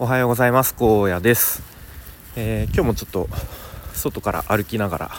[0.00, 0.76] おはようございます。
[0.78, 1.60] 荒野です、
[2.36, 3.28] えー、今日もちょっと
[3.94, 5.10] 外から歩きながら、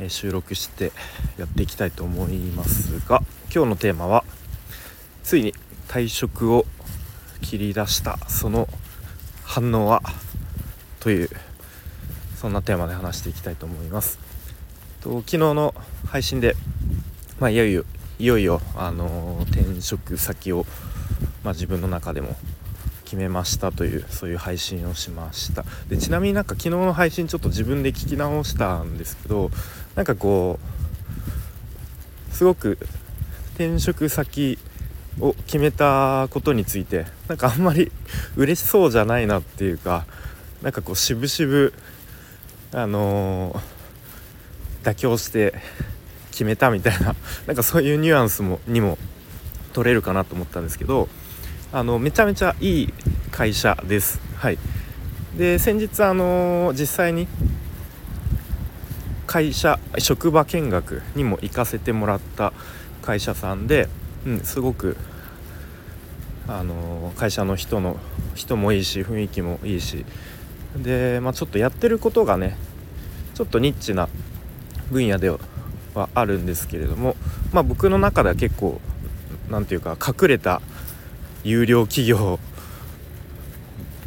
[0.00, 0.90] えー、収録して
[1.36, 3.22] やっていきたいと思いますが
[3.54, 4.24] 今日のテーマは
[5.22, 5.54] ついに
[5.86, 6.66] 退職を
[7.42, 8.66] 切り出したその
[9.44, 10.02] 反応は
[10.98, 11.30] という
[12.34, 14.18] そんなテーマで話していきたいと思います。
[15.00, 15.76] と昨日の
[16.08, 16.56] 配信で
[17.38, 17.84] まあいよいよ
[18.18, 20.66] いよいよあのー、転職先を
[21.44, 22.36] まあ、自分の中でも
[23.08, 25.64] 決めましたというそういう配信をしました。
[25.88, 29.50] でちなみになんか昨日の配信ちょっと自分で聞き直したんですけど
[29.94, 30.60] なんかこ
[32.30, 32.76] うすごく
[33.54, 34.58] 転職先
[35.20, 37.90] を決めたことについてなんかあんまり
[38.36, 40.04] 嬉しそうじゃないなっていうか
[40.60, 41.72] なんかこう渋々
[42.74, 45.54] あのー、妥協して
[46.30, 47.16] 決めたみたいな
[47.46, 48.98] なんかそういうニュアンスもにも
[49.72, 51.08] 取れるかなと思ったんですけど
[51.70, 52.94] あのめちゃめちゃいい
[53.30, 54.20] 会社です。
[54.36, 54.58] はい。
[55.36, 57.28] で先日あの実際に
[59.26, 62.54] 会社職場見学にも行かせてもらった
[63.02, 63.88] 会社さんで、
[64.26, 64.96] うん、すごく
[66.46, 67.98] あの会社の人の
[68.34, 70.06] 人もいいし雰囲気もいいし。
[70.74, 72.56] で、まあ、ちょっとやってることがね
[73.34, 74.08] ちょっとニッチな
[74.90, 75.38] 分野では
[76.14, 77.14] あるんですけれども、
[77.52, 78.80] まあ、僕の中では結構
[79.50, 80.62] 何て言うか隠れた
[81.44, 82.38] 有料企業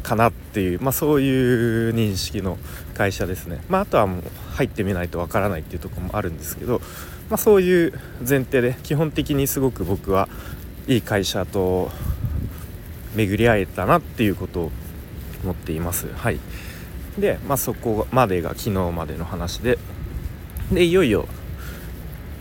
[0.02, 2.58] かなっていう、まあ、そういう認識の
[2.94, 4.22] 会社ですね、まあ、あとはもう
[4.54, 6.80] 入ってみないとわからないっていうとこもあるんですけど、
[7.30, 10.28] まあ、そういう前提で基本的にすごく僕は
[10.86, 11.90] いい会社と
[13.14, 14.72] 巡り合えたなっていうことを
[15.42, 16.06] 思っています。
[16.14, 16.38] はい、
[17.18, 19.78] で、まあ、そこまでが昨日までの話で
[20.72, 21.26] でいよいよ、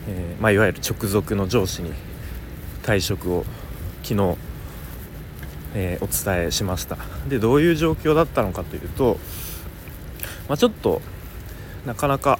[0.08, 1.92] えー、まあ、いわゆる直属の上司に
[2.84, 3.46] 退職を
[4.04, 4.38] 昨日
[5.74, 9.18] えー、お伝えしましたでどういう状況だったのかというと、
[10.48, 11.02] まあ、ちょっと
[11.86, 12.40] なかなか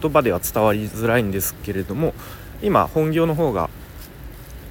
[0.00, 2.14] 言葉では伝わりづらいんですけれども
[2.62, 3.70] 今本業の方が、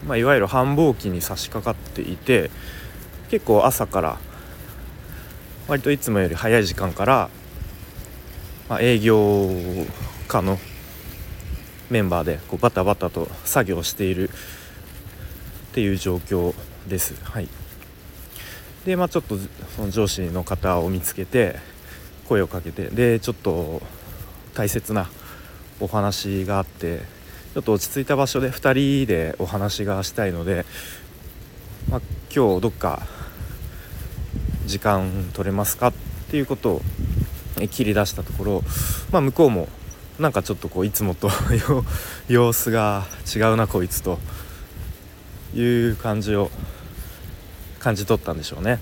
[0.07, 2.51] まあ、いわゆる繁忙期に差し掛かっていて
[3.29, 4.17] 結構朝から
[5.67, 7.29] 割といつもより早い時間から、
[8.69, 9.49] まあ、営業
[10.27, 10.59] 課の
[11.89, 14.31] メンバーでこうバタバタと作業しているっ
[15.73, 16.53] ていう状況
[16.87, 17.15] です。
[17.23, 17.64] はい
[18.85, 19.35] でまあちょっと
[19.75, 21.57] その上司の方を見つけて
[22.27, 23.81] 声をかけてでちょっと
[24.53, 25.09] 大切な
[25.79, 27.01] お話があって
[27.55, 30.65] ちょっと落ち着いた場所で2人でお話がしたいので、
[31.89, 32.01] まあ、
[32.33, 33.01] 今日どっか
[34.65, 35.93] 時間取れますかっ
[36.29, 36.81] ていうことを
[37.69, 38.63] 切り出したところ、
[39.11, 39.67] まあ、向こうも
[40.19, 41.29] なんかちょっとこういつもと
[42.29, 44.19] 様子が違うなこいつと
[45.55, 46.51] いう感じを
[47.85, 48.79] 感じ取ったんでしょうね。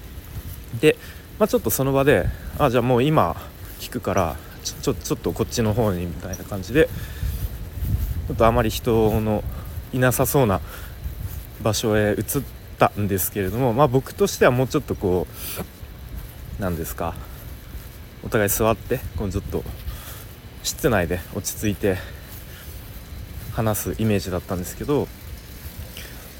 [0.80, 0.96] で、
[1.38, 2.26] まあ、ちょっとその場で
[2.58, 3.36] あじゃあもう今
[3.82, 6.88] 聞くからちょちょっとこっちの方にみたいな感じで
[8.28, 9.44] ちょっとあまり人の
[9.92, 10.62] いなさそうな
[11.62, 12.24] 場所へ移っ
[12.80, 17.14] たんですけれどもまあ僕としてはもうちょっとこう何ですか
[18.24, 19.66] お互い座ってこうちょっと
[20.64, 21.98] 室内で落ち着いて
[23.52, 25.10] 話すイメージだったんですけど、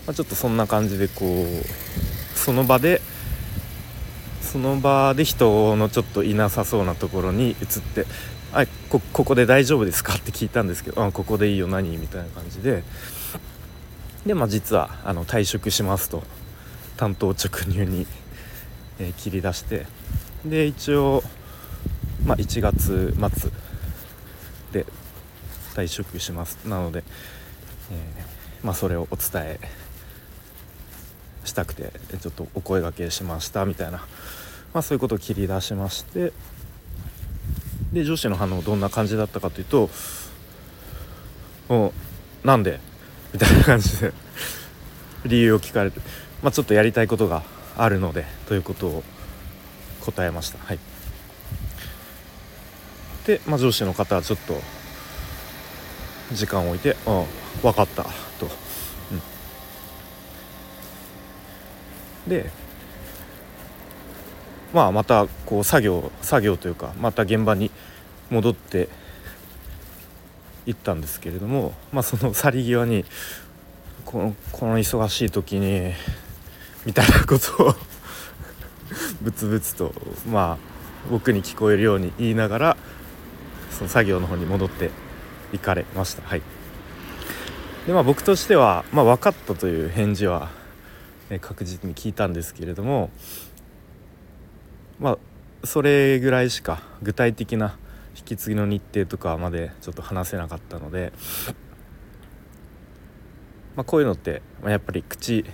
[0.08, 3.00] まあ、ちょっとそんな感じでこうその場で
[4.42, 8.06] その場で人のちょっといなさそうなところに移って
[8.52, 12.84] 「あこここで大丈夫ですか?」って聞いたんですけど「あここでいいよ何?」みたいな感じで
[14.26, 16.22] でまあ実はあの退職しますと
[16.98, 18.06] 担当直入に、
[19.00, 19.86] えー、切り出して
[20.46, 21.24] で一応、
[22.26, 23.52] まあ、1月末
[24.74, 24.86] で
[25.76, 27.06] 退職しますなので、
[27.90, 29.60] えー、まあ、それをお伝え
[31.54, 34.00] したくてちょっとお声がけしましたみたいな、
[34.74, 36.34] まあ、そういうことを切り出しまして
[37.94, 39.92] で上司の反応どんな感じだったかというと
[41.70, 41.94] 「も
[42.44, 42.80] うなんで?
[43.34, 44.14] 」みたいな感じで
[45.26, 46.00] 理由を聞かれて、
[46.42, 47.44] まあ、ちょっとやりたいことが
[47.78, 49.04] あるのでということを
[50.02, 50.58] 答えました。
[50.66, 50.80] はい、
[53.28, 54.60] で、まあ、上司の方はちょっと
[56.34, 57.26] 時間を置いて「うん
[57.62, 58.04] 分かった」
[58.40, 58.73] と。
[62.28, 62.50] で
[64.74, 67.70] まあまたこう作業作業というかまた現場に
[68.30, 68.90] 戻って
[70.66, 73.06] 行ったんですけれどもまあその去り際に
[74.06, 75.94] このこの忙しい時に
[76.86, 77.76] みたいなことを
[79.22, 79.94] ブツブツと
[80.30, 80.58] まあ
[81.10, 82.78] 僕に聞こえるように言いながら
[83.72, 84.92] その作業の方に戻って
[85.52, 86.28] 行かれました。
[86.28, 86.42] はい。
[87.86, 90.50] でまあ僕としては、まあ、分かったという返事は
[91.42, 93.10] 確実に聞いたんですけれども
[95.00, 95.18] まあ
[95.66, 97.78] それぐらいしか具体的な
[98.16, 101.14] 引き継ぎの日程とかまでちょっと話せなかったので、
[103.76, 105.46] まあ、こういうのって、まあ、やっぱり口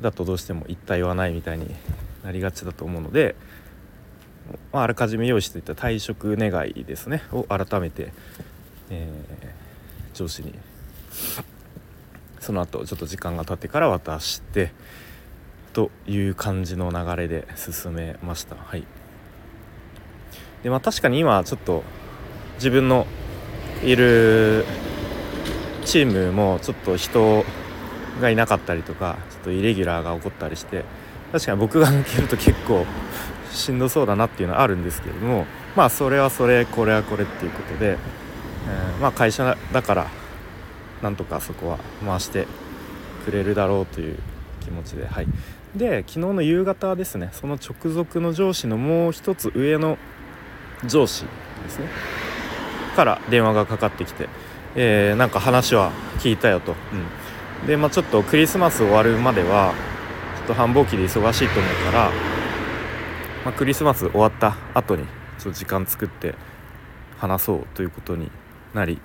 [0.00, 1.74] だとどうしても言った言わないみたいに
[2.22, 3.34] なりがちだと思うので、
[4.72, 8.12] まあ、あらかじめ用意していた退職願いですねを改めて、
[8.90, 10.54] えー、上司に
[12.46, 14.70] その後ちょっと時間が経ってから渡して
[15.72, 18.54] という感じの流れで進めました。
[18.54, 18.84] はい。
[20.62, 21.82] でまあ確かに今ちょっと
[22.54, 23.04] 自分の
[23.82, 24.64] いる
[25.84, 27.44] チームもちょっと人
[28.20, 30.84] がいなかったりとかちょっとイレギュラーが起こったりして
[31.32, 32.86] 確かに僕が抜けると結構
[33.50, 40.06] しんどそうだなっていうのはあるんですけれどもまあそれはそれこれはこれっていうことで、えー、まあ会社だから
[41.02, 42.46] なんとかそこは回して
[43.24, 44.18] くれるだろうという
[44.60, 45.26] 気持ちではい。
[45.74, 47.30] で昨日の夕方ですね。
[47.32, 49.98] その直属の上司のもう一つ上の
[50.86, 51.24] 上司
[51.64, 51.88] ですね。
[52.96, 54.28] から電話がかかってきて、
[54.74, 56.74] えー、なんか話は聞いたよと、
[57.60, 59.74] うん、でまあちょっとクリスマス終わるまでは
[60.38, 62.10] ちょっと繁忙期で忙しいと思うから、
[63.44, 65.04] まあ、クリスマス終わった後に
[65.38, 66.34] ちょっと時間作って
[67.18, 68.30] 話そうということに
[68.74, 68.98] なり、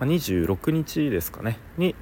[0.00, 1.58] 26日ですかね。
[1.76, 1.94] に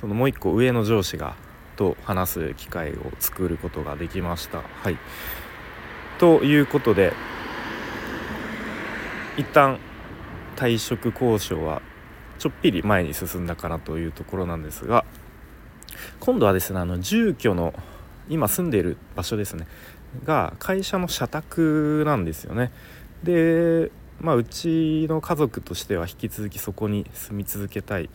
[0.00, 1.36] そのもう一個上の上司が
[1.76, 4.62] と話す機会を作ることができました。
[4.62, 4.98] はい。
[6.18, 7.12] ということで
[9.36, 9.78] 一旦
[10.56, 11.80] 退職交渉は
[12.38, 15.04] ちょっぴり前に進んだかなというところなんですが
[16.20, 17.72] 今度はですねあの住居の
[18.28, 19.66] 今住んでいる場所ですね。
[20.24, 22.70] が会社の社宅なんですよね。
[23.22, 23.90] で
[24.20, 28.10] まあうちの家族としては引き続きそこに住み続けたい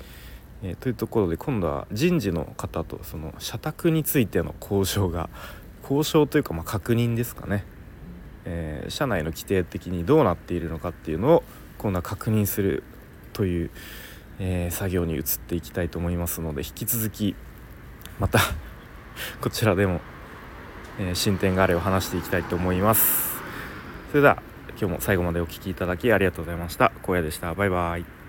[0.63, 5.30] えー、というところで今度は人事の方とその社宅についての交渉が
[5.84, 7.63] 交渉というかま確認ですかね、
[8.46, 11.44] えー、社内の規定的にどうなっているのかっていうのを
[11.78, 12.84] 今度は確認する
[13.34, 13.69] という、
[14.40, 17.36] えー、作業に移っていきたいと思いますので引き続き
[18.19, 18.40] また
[19.42, 20.02] こちらでも、
[21.00, 23.36] え進展があれば話していきたいと思います。
[24.10, 26.91] それでは今日も最後までお聴きいただきありがとうございました。
[27.03, 27.53] 荒野でした。
[27.53, 28.25] バイバイ。